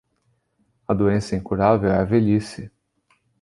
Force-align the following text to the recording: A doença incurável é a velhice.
A 0.87 0.95
doença 0.95 1.35
incurável 1.35 1.91
é 1.91 1.99
a 1.99 2.03
velhice. 2.03 2.71